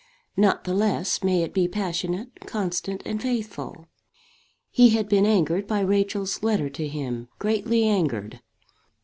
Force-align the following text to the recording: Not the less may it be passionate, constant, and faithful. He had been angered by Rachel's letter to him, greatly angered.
Not 0.35 0.63
the 0.63 0.73
less 0.73 1.23
may 1.23 1.43
it 1.43 1.53
be 1.53 1.67
passionate, 1.67 2.47
constant, 2.47 3.03
and 3.05 3.21
faithful. 3.21 3.85
He 4.71 4.89
had 4.97 5.07
been 5.07 5.27
angered 5.27 5.67
by 5.67 5.81
Rachel's 5.81 6.41
letter 6.41 6.71
to 6.71 6.87
him, 6.87 7.27
greatly 7.37 7.83
angered. 7.83 8.39